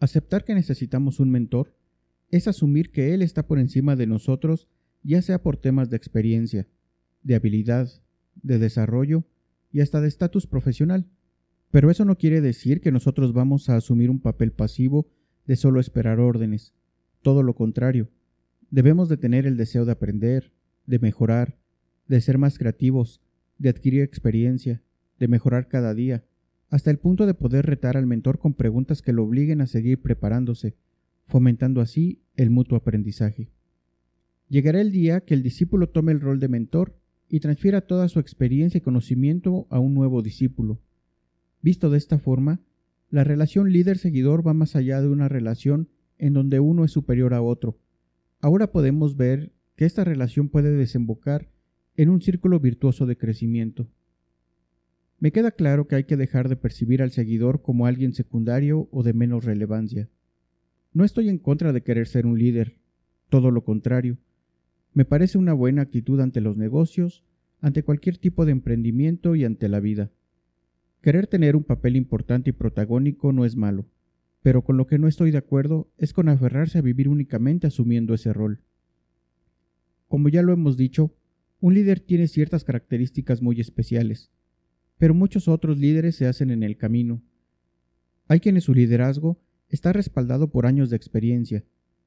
Aceptar 0.00 0.44
que 0.44 0.56
necesitamos 0.56 1.20
un 1.20 1.30
mentor 1.30 1.72
es 2.32 2.48
asumir 2.48 2.90
que 2.90 3.14
él 3.14 3.22
está 3.22 3.46
por 3.46 3.60
encima 3.60 3.94
de 3.94 4.08
nosotros, 4.08 4.66
ya 5.04 5.22
sea 5.22 5.40
por 5.40 5.56
temas 5.56 5.88
de 5.88 5.96
experiencia, 5.96 6.66
de 7.22 7.36
habilidad, 7.36 7.88
de 8.42 8.58
desarrollo 8.58 9.24
y 9.70 9.82
hasta 9.82 10.00
de 10.00 10.08
estatus 10.08 10.48
profesional. 10.48 11.06
Pero 11.70 11.92
eso 11.92 12.04
no 12.04 12.18
quiere 12.18 12.40
decir 12.40 12.80
que 12.80 12.90
nosotros 12.90 13.32
vamos 13.32 13.68
a 13.68 13.76
asumir 13.76 14.10
un 14.10 14.18
papel 14.18 14.50
pasivo 14.50 15.06
de 15.46 15.56
solo 15.56 15.80
esperar 15.80 16.20
órdenes. 16.20 16.72
Todo 17.22 17.42
lo 17.42 17.54
contrario. 17.54 18.08
Debemos 18.70 19.08
de 19.08 19.16
tener 19.16 19.46
el 19.46 19.56
deseo 19.56 19.84
de 19.84 19.92
aprender, 19.92 20.52
de 20.86 20.98
mejorar, 20.98 21.56
de 22.08 22.20
ser 22.20 22.38
más 22.38 22.58
creativos, 22.58 23.20
de 23.58 23.68
adquirir 23.68 24.02
experiencia, 24.02 24.82
de 25.18 25.28
mejorar 25.28 25.68
cada 25.68 25.94
día, 25.94 26.24
hasta 26.70 26.90
el 26.90 26.98
punto 26.98 27.26
de 27.26 27.34
poder 27.34 27.66
retar 27.66 27.96
al 27.96 28.06
mentor 28.06 28.38
con 28.38 28.54
preguntas 28.54 29.00
que 29.00 29.12
lo 29.12 29.22
obliguen 29.22 29.60
a 29.60 29.66
seguir 29.66 30.02
preparándose, 30.02 30.76
fomentando 31.26 31.80
así 31.80 32.22
el 32.36 32.50
mutuo 32.50 32.76
aprendizaje. 32.76 33.48
Llegará 34.48 34.80
el 34.80 34.92
día 34.92 35.20
que 35.20 35.34
el 35.34 35.42
discípulo 35.42 35.88
tome 35.88 36.12
el 36.12 36.20
rol 36.20 36.40
de 36.40 36.48
mentor 36.48 36.98
y 37.28 37.40
transfiera 37.40 37.82
toda 37.82 38.08
su 38.08 38.18
experiencia 38.18 38.78
y 38.78 38.82
conocimiento 38.82 39.66
a 39.70 39.78
un 39.78 39.94
nuevo 39.94 40.22
discípulo. 40.22 40.80
Visto 41.62 41.90
de 41.90 41.98
esta 41.98 42.18
forma, 42.18 42.60
la 43.14 43.22
relación 43.22 43.70
líder-seguidor 43.70 44.44
va 44.44 44.54
más 44.54 44.74
allá 44.74 45.00
de 45.00 45.06
una 45.06 45.28
relación 45.28 45.88
en 46.18 46.32
donde 46.32 46.58
uno 46.58 46.84
es 46.84 46.90
superior 46.90 47.32
a 47.32 47.42
otro. 47.42 47.78
Ahora 48.40 48.72
podemos 48.72 49.16
ver 49.16 49.52
que 49.76 49.84
esta 49.84 50.02
relación 50.02 50.48
puede 50.48 50.72
desembocar 50.72 51.48
en 51.96 52.08
un 52.08 52.20
círculo 52.22 52.58
virtuoso 52.58 53.06
de 53.06 53.16
crecimiento. 53.16 53.86
me 55.20 55.30
queda 55.30 55.52
claro 55.52 55.86
que 55.86 55.94
hay 55.94 56.04
que 56.04 56.16
dejar 56.16 56.48
de 56.48 56.56
percibir 56.56 57.02
al 57.02 57.12
seguidor 57.12 57.62
como 57.62 57.86
alguien 57.86 58.14
secundario 58.14 58.88
o 58.90 59.04
de 59.04 59.12
menos 59.12 59.44
relevancia. 59.44 60.08
No 60.92 61.04
estoy 61.04 61.28
en 61.28 61.38
contra 61.38 61.72
de 61.72 61.84
querer 61.84 62.08
ser 62.08 62.26
un 62.26 62.36
líder, 62.36 62.78
todo 63.28 63.52
lo 63.52 63.62
contrario. 63.62 64.18
Me 64.92 65.04
parece 65.04 65.38
una 65.38 65.52
buena 65.52 65.82
actitud 65.82 66.18
ante 66.18 66.40
los 66.40 66.56
negocios, 66.56 67.22
ante 67.60 67.84
cualquier 67.84 68.18
tipo 68.18 68.44
de 68.44 68.50
emprendimiento 68.50 69.36
y 69.36 69.44
ante 69.44 69.68
la 69.68 69.78
vida. 69.78 70.10
Querer 71.04 71.26
tener 71.26 71.54
un 71.54 71.64
papel 71.64 71.96
importante 71.96 72.48
y 72.48 72.54
protagónico 72.54 73.30
no 73.30 73.44
es 73.44 73.56
malo, 73.56 73.84
pero 74.40 74.64
con 74.64 74.78
lo 74.78 74.86
que 74.86 74.98
no 74.98 75.06
estoy 75.06 75.32
de 75.32 75.36
acuerdo 75.36 75.92
es 75.98 76.14
con 76.14 76.30
aferrarse 76.30 76.78
a 76.78 76.80
vivir 76.80 77.10
únicamente 77.10 77.66
asumiendo 77.66 78.14
ese 78.14 78.32
rol. 78.32 78.62
Como 80.08 80.30
ya 80.30 80.40
lo 80.40 80.54
hemos 80.54 80.78
dicho, 80.78 81.14
un 81.60 81.74
líder 81.74 82.00
tiene 82.00 82.26
ciertas 82.26 82.64
características 82.64 83.42
muy 83.42 83.60
especiales, 83.60 84.30
pero 84.96 85.12
muchos 85.12 85.46
otros 85.46 85.76
líderes 85.76 86.16
se 86.16 86.26
hacen 86.26 86.50
en 86.50 86.62
el 86.62 86.78
camino. 86.78 87.20
Hay 88.26 88.40
quienes 88.40 88.64
su 88.64 88.72
liderazgo 88.72 89.38
está 89.68 89.92
respaldado 89.92 90.48
por 90.48 90.64
años 90.64 90.88
de 90.88 90.96
experiencia, 90.96 91.64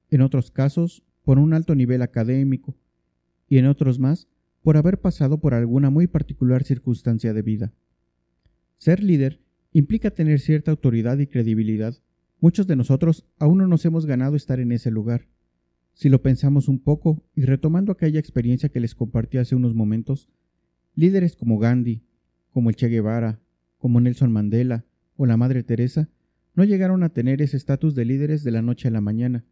en 0.10 0.22
otros 0.22 0.50
casos 0.50 1.04
por 1.22 1.38
un 1.38 1.54
alto 1.54 1.76
nivel 1.76 2.02
académico 2.02 2.76
y 3.48 3.60
en 3.60 3.68
otros 3.68 4.00
más 4.00 4.28
por 4.64 4.76
haber 4.76 5.00
pasado 5.00 5.40
por 5.40 5.54
alguna 5.54 5.92
muy 5.92 6.08
particular 6.08 6.64
circunstancia 6.64 7.32
de 7.32 7.44
vida. 7.44 7.74
Ser 8.78 9.04
líder 9.04 9.42
implica 9.74 10.12
tener 10.12 10.40
cierta 10.40 10.72
autoridad 10.72 11.18
y 11.18 11.28
credibilidad. 11.28 11.96
Muchos 12.40 12.68
de 12.68 12.76
nosotros 12.76 13.26
aún 13.40 13.58
no 13.58 13.68
nos 13.68 13.84
hemos 13.86 14.06
ganado 14.06 14.36
estar 14.36 14.60
en 14.60 14.72
ese 14.72 14.92
lugar. 14.92 15.28
Si 15.94 16.10
lo 16.10 16.22
pensamos 16.22 16.68
un 16.68 16.78
poco 16.78 17.24
y 17.36 17.42
retomando 17.42 17.92
aquella 17.92 18.20
experiencia 18.20 18.70
que 18.70 18.80
les 18.80 18.94
compartí 18.94 19.40
hace 19.40 19.56
unos 19.56 19.74
momentos, 19.74 20.30
líderes 20.94 21.36
como 21.36 21.58
Gandhi, 21.58 22.04
como 22.52 22.70
el 22.70 22.76
Che 22.76 22.88
Guevara, 22.88 23.40
como 23.80 24.00
Nelson 24.00 24.32
Mandela 24.32 24.86
o 25.16 25.26
la 25.26 25.38
Madre 25.38 25.64
Teresa, 25.64 26.10
no 26.54 26.64
llegaron 26.64 27.02
a 27.02 27.10
tener 27.10 27.42
ese 27.42 27.58
estatus 27.58 27.96
de 27.96 28.06
líderes 28.06 28.44
de 28.44 28.52
la 28.52 28.62
noche 28.62 28.88
a 28.88 28.92
la 28.92 29.02
mañana. 29.02 29.44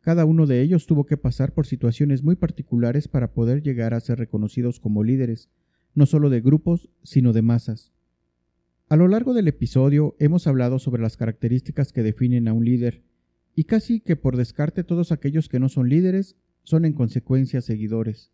Cada 0.00 0.26
uno 0.26 0.46
de 0.46 0.60
ellos 0.60 0.86
tuvo 0.86 1.06
que 1.06 1.16
pasar 1.16 1.52
por 1.52 1.66
situaciones 1.66 2.22
muy 2.22 2.36
particulares 2.36 3.08
para 3.08 3.32
poder 3.32 3.62
llegar 3.62 3.94
a 3.94 4.00
ser 4.00 4.18
reconocidos 4.18 4.80
como 4.80 5.04
líderes, 5.04 5.48
no 5.94 6.04
solo 6.04 6.28
de 6.28 6.42
grupos, 6.42 6.90
sino 7.02 7.32
de 7.32 7.40
masas. 7.40 7.93
A 8.88 8.96
lo 8.96 9.08
largo 9.08 9.32
del 9.32 9.48
episodio 9.48 10.14
hemos 10.18 10.46
hablado 10.46 10.78
sobre 10.78 11.00
las 11.00 11.16
características 11.16 11.90
que 11.90 12.02
definen 12.02 12.48
a 12.48 12.52
un 12.52 12.66
líder 12.66 13.02
y 13.54 13.64
casi 13.64 14.00
que 14.00 14.14
por 14.14 14.36
descarte 14.36 14.84
todos 14.84 15.10
aquellos 15.10 15.48
que 15.48 15.58
no 15.58 15.70
son 15.70 15.88
líderes 15.88 16.36
son 16.64 16.84
en 16.84 16.92
consecuencia 16.92 17.62
seguidores. 17.62 18.30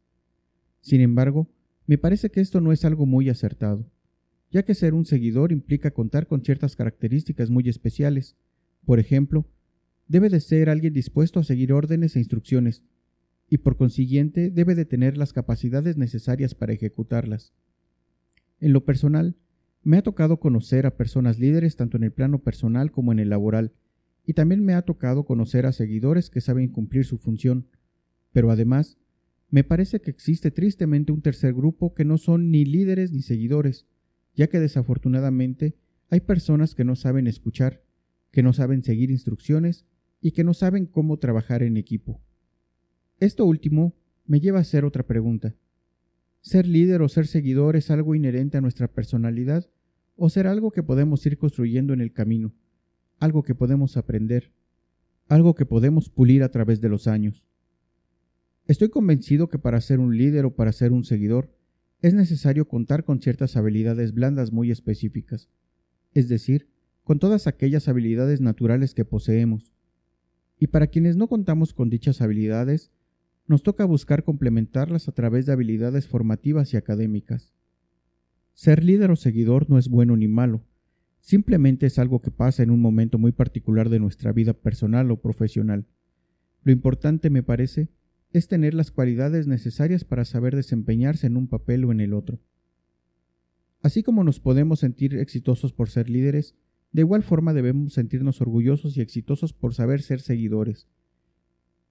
Sin 0.80 1.02
embargo, 1.02 1.48
me 1.86 1.98
parece 1.98 2.30
que 2.30 2.40
esto 2.40 2.60
no 2.60 2.72
es 2.72 2.84
algo 2.84 3.06
muy 3.06 3.28
acertado, 3.28 3.86
ya 4.50 4.64
que 4.64 4.74
ser 4.74 4.92
un 4.94 5.04
seguidor 5.04 5.52
implica 5.52 5.92
contar 5.92 6.26
con 6.26 6.42
ciertas 6.42 6.74
características 6.74 7.48
muy 7.48 7.68
especiales. 7.68 8.34
Por 8.84 8.98
ejemplo, 8.98 9.46
debe 10.08 10.30
de 10.30 10.40
ser 10.40 10.68
alguien 10.68 10.92
dispuesto 10.92 11.38
a 11.38 11.44
seguir 11.44 11.72
órdenes 11.72 12.16
e 12.16 12.18
instrucciones, 12.18 12.82
y 13.48 13.58
por 13.58 13.76
consiguiente 13.76 14.50
debe 14.50 14.74
de 14.74 14.84
tener 14.84 15.16
las 15.16 15.32
capacidades 15.32 15.96
necesarias 15.96 16.56
para 16.56 16.72
ejecutarlas. 16.72 17.52
En 18.60 18.72
lo 18.72 18.84
personal, 18.84 19.36
me 19.82 19.96
ha 19.96 20.02
tocado 20.02 20.38
conocer 20.38 20.86
a 20.86 20.96
personas 20.96 21.38
líderes 21.38 21.76
tanto 21.76 21.96
en 21.96 22.04
el 22.04 22.12
plano 22.12 22.40
personal 22.42 22.90
como 22.90 23.12
en 23.12 23.18
el 23.18 23.30
laboral, 23.30 23.72
y 24.26 24.34
también 24.34 24.64
me 24.64 24.74
ha 24.74 24.82
tocado 24.82 25.24
conocer 25.24 25.66
a 25.66 25.72
seguidores 25.72 26.30
que 26.30 26.40
saben 26.40 26.68
cumplir 26.68 27.04
su 27.04 27.18
función, 27.18 27.66
pero 28.32 28.50
además 28.50 28.98
me 29.48 29.64
parece 29.64 30.00
que 30.00 30.10
existe 30.10 30.50
tristemente 30.50 31.12
un 31.12 31.22
tercer 31.22 31.54
grupo 31.54 31.94
que 31.94 32.04
no 32.04 32.18
son 32.18 32.50
ni 32.50 32.64
líderes 32.64 33.12
ni 33.12 33.22
seguidores, 33.22 33.86
ya 34.34 34.48
que 34.48 34.60
desafortunadamente 34.60 35.76
hay 36.08 36.20
personas 36.20 36.74
que 36.74 36.84
no 36.84 36.94
saben 36.94 37.26
escuchar, 37.26 37.82
que 38.30 38.42
no 38.42 38.52
saben 38.52 38.84
seguir 38.84 39.10
instrucciones 39.10 39.86
y 40.20 40.32
que 40.32 40.44
no 40.44 40.54
saben 40.54 40.86
cómo 40.86 41.18
trabajar 41.18 41.62
en 41.62 41.76
equipo. 41.76 42.20
Esto 43.18 43.44
último 43.44 43.94
me 44.26 44.40
lleva 44.40 44.58
a 44.58 44.62
hacer 44.62 44.84
otra 44.84 45.06
pregunta. 45.06 45.56
¿Ser 46.40 46.66
líder 46.66 47.02
o 47.02 47.08
ser 47.08 47.26
seguidor 47.26 47.76
es 47.76 47.90
algo 47.90 48.14
inherente 48.14 48.58
a 48.58 48.60
nuestra 48.60 48.88
personalidad 48.88 49.68
o 50.16 50.28
ser 50.28 50.46
algo 50.46 50.70
que 50.70 50.82
podemos 50.82 51.24
ir 51.26 51.38
construyendo 51.38 51.92
en 51.92 52.00
el 52.00 52.12
camino? 52.12 52.52
algo 53.20 53.42
que 53.42 53.54
podemos 53.54 53.96
aprender, 53.96 54.50
algo 55.28 55.54
que 55.54 55.66
podemos 55.66 56.08
pulir 56.08 56.42
a 56.42 56.50
través 56.50 56.80
de 56.80 56.88
los 56.88 57.06
años. 57.06 57.44
Estoy 58.66 58.88
convencido 58.88 59.48
que 59.48 59.58
para 59.58 59.80
ser 59.80 60.00
un 60.00 60.16
líder 60.16 60.46
o 60.46 60.54
para 60.56 60.72
ser 60.72 60.90
un 60.90 61.04
seguidor 61.04 61.54
es 62.00 62.14
necesario 62.14 62.66
contar 62.66 63.04
con 63.04 63.20
ciertas 63.20 63.56
habilidades 63.56 64.14
blandas 64.14 64.52
muy 64.52 64.70
específicas, 64.70 65.50
es 66.14 66.28
decir, 66.28 66.68
con 67.04 67.18
todas 67.18 67.46
aquellas 67.46 67.88
habilidades 67.88 68.40
naturales 68.40 68.94
que 68.94 69.04
poseemos. 69.04 69.70
Y 70.58 70.68
para 70.68 70.86
quienes 70.86 71.16
no 71.16 71.28
contamos 71.28 71.74
con 71.74 71.90
dichas 71.90 72.22
habilidades, 72.22 72.90
nos 73.50 73.62
toca 73.62 73.84
buscar 73.84 74.24
complementarlas 74.24 75.08
a 75.08 75.12
través 75.12 75.44
de 75.44 75.52
habilidades 75.52 76.08
formativas 76.08 76.72
y 76.72 76.78
académicas. 76.78 77.52
Ser 78.54 78.82
líder 78.82 79.10
o 79.10 79.16
seguidor 79.16 79.68
no 79.68 79.76
es 79.76 79.88
bueno 79.88 80.16
ni 80.16 80.28
malo, 80.28 80.64
Simplemente 81.20 81.86
es 81.86 81.98
algo 81.98 82.22
que 82.22 82.30
pasa 82.30 82.62
en 82.62 82.70
un 82.70 82.80
momento 82.80 83.18
muy 83.18 83.32
particular 83.32 83.90
de 83.90 84.00
nuestra 84.00 84.32
vida 84.32 84.54
personal 84.54 85.10
o 85.10 85.20
profesional. 85.20 85.86
Lo 86.62 86.72
importante, 86.72 87.30
me 87.30 87.42
parece, 87.42 87.90
es 88.32 88.48
tener 88.48 88.74
las 88.74 88.90
cualidades 88.90 89.46
necesarias 89.46 90.04
para 90.04 90.24
saber 90.24 90.56
desempeñarse 90.56 91.26
en 91.26 91.36
un 91.36 91.48
papel 91.48 91.84
o 91.84 91.92
en 91.92 92.00
el 92.00 92.14
otro. 92.14 92.40
Así 93.82 94.02
como 94.02 94.24
nos 94.24 94.40
podemos 94.40 94.80
sentir 94.80 95.16
exitosos 95.16 95.72
por 95.72 95.90
ser 95.90 96.08
líderes, 96.08 96.54
de 96.92 97.02
igual 97.02 97.22
forma 97.22 97.54
debemos 97.54 97.94
sentirnos 97.94 98.40
orgullosos 98.40 98.96
y 98.96 99.00
exitosos 99.00 99.52
por 99.52 99.74
saber 99.74 100.02
ser 100.02 100.20
seguidores. 100.20 100.88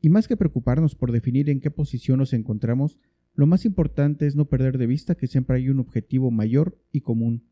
Y 0.02 0.10
más 0.10 0.28
que 0.28 0.38
preocuparnos 0.38 0.96
por 0.96 1.12
definir 1.12 1.50
en 1.50 1.60
qué 1.60 1.72
posición 1.72 2.20
nos 2.20 2.34
encontramos, 2.34 2.98
lo 3.36 3.48
más 3.48 3.66
importante 3.66 4.28
es 4.28 4.36
no 4.36 4.46
perder 4.46 4.78
de 4.78 4.88
vista 4.88 5.16
que 5.16 5.28
siempre 5.28 5.58
hay 5.58 5.70
un 5.70 5.80
objetivo 5.80 6.32
mayor 6.32 6.78
y 6.92 7.02
común, 7.02 7.44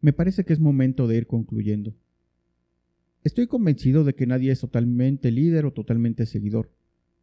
me 0.00 0.12
parece 0.12 0.44
que 0.44 0.52
es 0.52 0.60
momento 0.60 1.08
de 1.08 1.16
ir 1.16 1.26
concluyendo. 1.26 1.94
Estoy 3.24 3.46
convencido 3.46 4.04
de 4.04 4.14
que 4.14 4.26
nadie 4.26 4.52
es 4.52 4.60
totalmente 4.60 5.32
líder 5.32 5.66
o 5.66 5.72
totalmente 5.72 6.26
seguidor. 6.26 6.70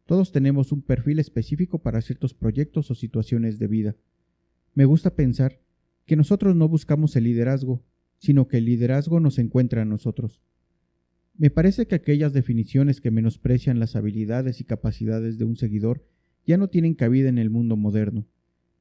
Todos 0.04 0.32
tenemos 0.32 0.70
un 0.70 0.82
perfil 0.82 1.18
específico 1.18 1.78
para 1.78 2.02
ciertos 2.02 2.34
proyectos 2.34 2.90
o 2.90 2.94
situaciones 2.94 3.58
de 3.58 3.68
vida. 3.68 3.96
Me 4.74 4.84
gusta 4.84 5.14
pensar 5.14 5.60
que 6.04 6.16
nosotros 6.16 6.56
no 6.56 6.68
buscamos 6.68 7.16
el 7.16 7.24
liderazgo, 7.24 7.82
sino 8.18 8.48
que 8.48 8.58
el 8.58 8.66
liderazgo 8.66 9.18
nos 9.18 9.38
encuentra 9.38 9.82
a 9.82 9.86
nosotros. 9.86 10.42
Me 11.36 11.50
parece 11.50 11.86
que 11.86 11.96
aquellas 11.96 12.32
definiciones 12.32 13.00
que 13.00 13.10
menosprecian 13.10 13.80
las 13.80 13.96
habilidades 13.96 14.60
y 14.60 14.64
capacidades 14.64 15.36
de 15.36 15.44
un 15.44 15.56
seguidor 15.56 16.06
ya 16.46 16.56
no 16.56 16.68
tienen 16.68 16.94
cabida 16.94 17.28
en 17.28 17.38
el 17.38 17.50
mundo 17.50 17.76
moderno. 17.76 18.24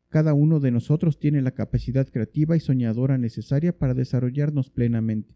Cada 0.09 0.35
uno 0.35 0.59
de 0.59 0.69
nosotros 0.69 1.17
tiene 1.17 1.41
la 1.41 1.55
capacidad 1.55 2.07
creativa 2.07 2.55
y 2.55 2.59
soñadora 2.59 3.17
necesaria 3.17 3.75
para 3.75 3.95
desarrollarnos 3.95 4.69
plenamente. 4.69 5.33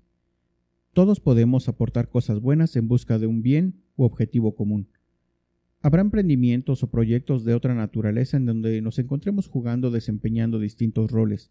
Todos 0.94 1.20
podemos 1.20 1.68
aportar 1.68 2.10
cosas 2.10 2.40
buenas 2.40 2.76
en 2.76 2.88
busca 2.88 3.18
de 3.18 3.26
un 3.26 3.42
bien 3.42 3.82
u 3.96 4.04
objetivo 4.04 4.56
común. 4.56 4.88
Habrá 5.82 6.02
emprendimientos 6.02 6.84
o 6.84 6.92
proyectos 6.92 7.46
de 7.46 7.56
otra 7.56 7.74
naturaleza 7.74 8.38
en 8.38 8.46
donde 8.46 8.80
nos 8.84 9.00
encontremos 9.00 9.48
jugando 9.48 9.90
desempeñando 9.90 10.60
distintos 10.60 11.10
roles. 11.10 11.50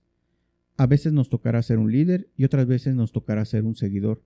A 0.77 0.87
veces 0.87 1.13
nos 1.13 1.29
tocará 1.29 1.61
ser 1.63 1.79
un 1.79 1.91
líder 1.91 2.29
y 2.37 2.45
otras 2.45 2.69
veces 2.69 2.95
nos 2.95 3.11
tocará 3.11 3.45
ser 3.45 3.65
un 3.65 3.75
seguidor. 3.75 4.23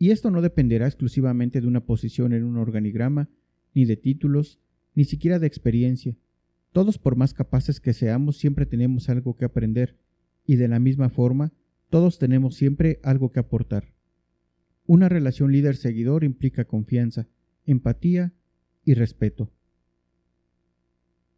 Y 0.00 0.12
esto 0.12 0.30
no 0.30 0.40
dependerá 0.40 0.86
exclusivamente 0.86 1.60
de 1.60 1.66
una 1.66 1.84
posición 1.84 2.32
en 2.32 2.44
un 2.44 2.56
organigrama, 2.56 3.28
ni 3.74 3.84
de 3.84 3.98
títulos, 3.98 4.58
ni 4.94 5.04
siquiera 5.04 5.38
de 5.38 5.46
experiencia, 5.46 6.16
todos 6.72 6.96
por 6.96 7.16
más 7.16 7.34
capaces 7.34 7.80
que 7.80 7.92
seamos 7.92 8.38
siempre 8.38 8.64
tenemos 8.64 9.10
algo 9.10 9.36
que 9.36 9.44
aprender 9.44 9.98
y 10.46 10.56
de 10.56 10.68
la 10.68 10.78
misma 10.78 11.10
forma 11.10 11.52
todos 11.90 12.18
tenemos 12.18 12.54
siempre 12.54 12.98
algo 13.02 13.30
que 13.30 13.40
aportar. 13.40 13.92
Una 14.86 15.10
relación 15.10 15.52
líder-seguidor 15.52 16.24
implica 16.24 16.64
confianza, 16.64 17.28
empatía 17.66 18.32
y 18.86 18.94
respeto. 18.94 19.52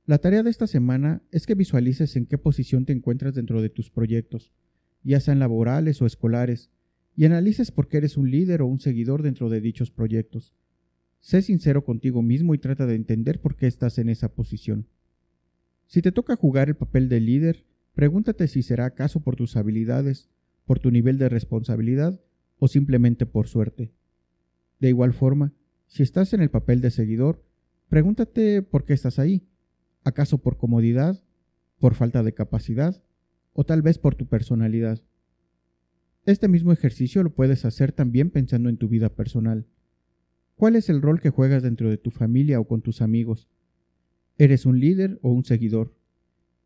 La 0.07 0.19
tarea 0.19 0.45
de 0.45 0.51
esta 0.51 0.69
semana 0.69 1.21
es 1.33 1.47
que 1.47 1.57
visualices 1.57 2.15
en 2.15 2.27
qué 2.27 2.39
posición 2.39 2.85
te 2.85 2.93
encuentras 2.93 3.35
dentro 3.35 3.61
de 3.61 3.71
tus 3.71 3.91
proyectos, 3.91 4.53
ya 5.03 5.19
sean 5.19 5.41
laborales 5.41 6.01
o 6.01 6.07
escolares, 6.07 6.71
y 7.17 7.25
analices 7.25 7.71
por 7.71 7.89
qué 7.89 7.99
eres 7.99 8.17
un 8.17 8.31
líder 8.31 8.63
o 8.63 8.67
un 8.67 8.81
seguidor 8.81 9.23
dentro 9.23 9.49
de 9.49 9.61
dichos 9.61 9.91
proyectos. 9.91 10.55
Sé 11.21 11.43
sincero 11.43 11.85
contigo 11.85 12.23
mismo 12.23 12.55
y 12.55 12.59
trata 12.59 12.87
de 12.87 12.95
entender 12.95 13.41
por 13.41 13.57
qué 13.57 13.67
estás 13.67 13.99
en 13.99 14.09
esa 14.09 14.35
posición. 14.35 14.89
Si 15.87 16.03
te 16.03 16.11
toca 16.11 16.37
jugar 16.37 16.69
el 16.69 16.75
papel 16.75 17.09
de 17.09 17.21
líder, 17.21 17.65
pregúntate 17.95 18.49
si 18.49 18.63
será 18.63 18.87
acaso 18.87 19.21
por 19.21 19.37
tus 19.37 19.57
habilidades, 19.57 20.31
por 20.65 20.79
tu 20.79 20.91
nivel 20.91 21.19
de 21.19 21.29
responsabilidad 21.29 22.21
o 22.59 22.69
simplemente 22.69 23.27
por 23.27 23.47
suerte. 23.47 23.93
De 24.81 24.89
igual 24.89 25.13
forma, 25.13 25.53
si 25.87 26.03
estás 26.03 26.33
en 26.33 26.41
el 26.41 26.51
papel 26.51 26.81
de 26.81 26.91
seguidor, 26.91 27.45
pregúntate 27.89 28.63
por 28.63 28.85
qué 28.85 28.95
estás 28.95 29.19
ahí. 29.19 29.47
¿Acaso 30.05 30.39
por 30.39 30.57
comodidad? 30.57 31.23
¿Por 31.79 31.95
falta 31.95 32.23
de 32.23 32.33
capacidad? 32.33 33.03
¿O 33.53 33.65
tal 33.65 33.83
vez 33.83 33.99
por 33.99 34.15
tu 34.15 34.27
personalidad? 34.27 35.03
Este 36.25 36.47
mismo 36.47 36.73
ejercicio 36.73 37.25
lo 37.25 37.35
puedes 37.35 37.65
hacer 37.65 37.91
también 37.91 38.31
pensando 38.31 38.69
en 38.69 38.77
tu 38.77 38.89
vida 38.89 39.09
personal. 39.09 39.67
¿Cuál 40.55 40.77
es 40.77 40.89
el 40.89 41.03
rol 41.03 41.21
que 41.21 41.31
juegas 41.31 41.65
dentro 41.65 41.91
de 41.91 41.99
tu 41.99 42.11
familia 42.13 42.61
o 42.61 42.69
con 42.69 42.81
tus 42.81 43.03
amigos? 43.03 43.49
¿Eres 44.39 44.65
un 44.65 44.79
líder 44.79 45.19
o 45.23 45.33
un 45.33 45.45
seguidor? 45.45 45.97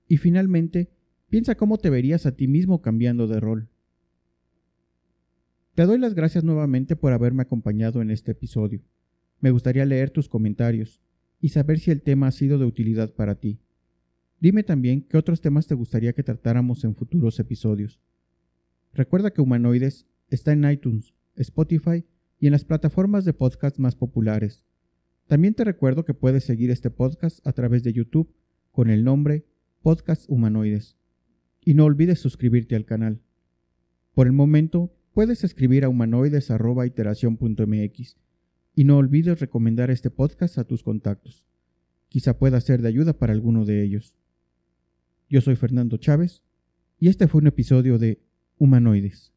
Y 0.09 0.19
finalmente, 0.19 0.91
piensa 1.31 1.55
cómo 1.55 1.79
te 1.79 1.89
verías 1.89 2.27
a 2.27 2.37
ti 2.37 2.49
mismo 2.49 2.83
cambiando 2.83 3.27
de 3.27 3.41
rol. 3.41 3.69
Te 5.75 5.87
doy 5.87 5.99
las 5.99 6.15
gracias 6.15 6.45
nuevamente 6.45 6.95
por 6.95 7.15
haberme 7.15 7.43
acompañado 7.43 8.03
en 8.03 8.11
este 8.11 8.33
episodio. 8.33 8.83
Me 9.41 9.51
gustaría 9.51 9.87
leer 9.87 10.11
tus 10.11 10.29
comentarios 10.29 11.01
y 11.41 11.49
saber 11.49 11.79
si 11.79 11.91
el 11.91 12.03
tema 12.03 12.27
ha 12.27 12.33
sido 12.33 12.59
de 12.59 12.67
utilidad 12.67 13.15
para 13.15 13.37
ti. 13.37 13.61
Dime 14.39 14.63
también 14.63 15.01
qué 15.03 15.17
otros 15.17 15.41
temas 15.41 15.67
te 15.67 15.75
gustaría 15.75 16.13
que 16.13 16.23
tratáramos 16.23 16.85
en 16.85 16.95
futuros 16.95 17.41
episodios. 17.41 18.01
Recuerda 18.97 19.31
que 19.31 19.41
Humanoides 19.43 20.07
está 20.31 20.53
en 20.53 20.65
iTunes, 20.65 21.13
Spotify 21.35 22.07
y 22.41 22.47
en 22.47 22.53
las 22.53 22.65
plataformas 22.65 23.27
de 23.27 23.35
podcast 23.35 23.79
más 23.79 23.95
populares. 23.95 24.65
También 25.27 25.53
te 25.53 25.65
recuerdo 25.65 26.07
que 26.07 26.15
puedes 26.15 26.45
seguir 26.45 26.71
este 26.71 26.89
podcast 26.89 27.47
a 27.47 27.53
través 27.53 27.83
de 27.83 27.93
YouTube 27.93 28.35
con 28.73 28.89
el 28.89 29.05
nombre 29.05 29.45
Podcast 29.83 30.25
Humanoides. 30.31 30.97
Y 31.61 31.75
no 31.75 31.85
olvides 31.85 32.21
suscribirte 32.21 32.75
al 32.75 32.87
canal. 32.87 33.21
Por 34.15 34.29
el 34.29 34.33
momento, 34.33 34.91
puedes 35.13 35.45
escribir 35.45 35.85
a 35.85 35.91
humanoides.iteración.mx 35.91 38.17
y 38.75 38.85
no 38.85 38.97
olvides 38.97 39.41
recomendar 39.41 39.91
este 39.91 40.09
podcast 40.09 40.57
a 40.57 40.65
tus 40.65 40.83
contactos. 40.83 41.45
Quizá 42.09 42.39
pueda 42.39 42.63
ser 42.63 42.81
de 42.81 42.89
ayuda 42.89 43.13
para 43.13 43.35
alguno 43.35 43.67
de 43.67 43.83
ellos. 43.83 44.17
Yo 45.29 45.43
soy 45.43 45.57
Fernando 45.57 45.99
Chávez 45.99 46.43
y 46.99 47.09
este 47.09 47.29
fue 47.29 47.43
un 47.43 47.49
episodio 47.49 47.99
de 47.99 48.23
Humanoides. 48.59 49.31